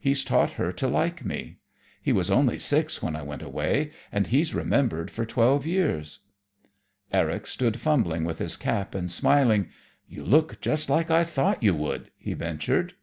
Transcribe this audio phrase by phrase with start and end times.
[0.00, 1.58] He's taught her to like me.
[2.00, 6.20] He was only six when I went away, and he's remembered for twelve years."
[7.12, 9.68] Eric stood fumbling with his cap and smiling.
[10.08, 12.94] "You look just like I thought you would," he ventured.